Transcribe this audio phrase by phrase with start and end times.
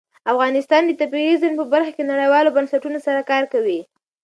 [0.31, 3.79] افغانستان د طبیعي زیرمې په برخه کې نړیوالو بنسټونو سره کار کوي.